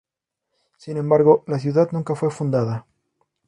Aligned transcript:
Sin 0.77 0.97
embargo, 0.97 1.43
la 1.45 1.59
ciudad 1.59 1.89
nunca 1.91 2.15
fue 2.15 2.31
fundada. 2.31 2.87